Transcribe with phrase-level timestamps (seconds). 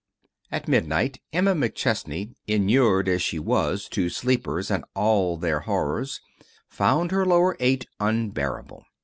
[0.51, 6.21] At midnight Emma McChesney, inured as she was to sleepers and all their horrors,
[6.67, 8.83] found her lower eight unbearable.